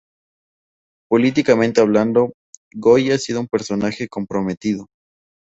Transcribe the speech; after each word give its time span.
Políticamente 1.11 1.79
hablando, 1.79 2.33
Goy 2.73 3.11
ha 3.11 3.19
sido 3.19 3.39
un 3.39 3.47
personaje 3.47 4.07
comprometido. 4.07 4.87